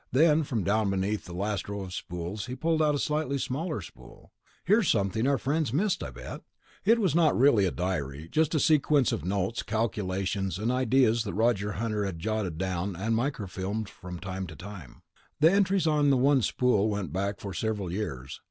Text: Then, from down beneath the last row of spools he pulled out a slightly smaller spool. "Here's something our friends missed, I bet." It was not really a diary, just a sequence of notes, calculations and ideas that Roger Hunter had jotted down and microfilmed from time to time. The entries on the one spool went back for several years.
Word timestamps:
Then, 0.11 0.41
from 0.41 0.63
down 0.63 0.89
beneath 0.89 1.25
the 1.25 1.33
last 1.33 1.69
row 1.69 1.81
of 1.81 1.93
spools 1.93 2.47
he 2.47 2.55
pulled 2.55 2.81
out 2.81 2.95
a 2.95 2.97
slightly 2.97 3.37
smaller 3.37 3.81
spool. 3.81 4.31
"Here's 4.65 4.89
something 4.89 5.27
our 5.27 5.37
friends 5.37 5.71
missed, 5.71 6.01
I 6.03 6.09
bet." 6.09 6.41
It 6.83 6.97
was 6.97 7.13
not 7.13 7.37
really 7.37 7.65
a 7.65 7.71
diary, 7.71 8.27
just 8.27 8.55
a 8.55 8.59
sequence 8.59 9.11
of 9.11 9.23
notes, 9.23 9.61
calculations 9.61 10.57
and 10.57 10.71
ideas 10.71 11.23
that 11.25 11.35
Roger 11.35 11.73
Hunter 11.73 12.03
had 12.03 12.17
jotted 12.17 12.57
down 12.57 12.95
and 12.95 13.13
microfilmed 13.15 13.89
from 13.89 14.17
time 14.17 14.47
to 14.47 14.55
time. 14.55 15.03
The 15.39 15.51
entries 15.51 15.85
on 15.85 16.09
the 16.09 16.17
one 16.17 16.41
spool 16.41 16.89
went 16.89 17.13
back 17.13 17.39
for 17.39 17.53
several 17.53 17.91
years. 17.93 18.39